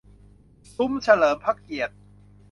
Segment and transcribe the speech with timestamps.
[0.73, 1.95] ซุ้มเฉลิมพระเกียรติ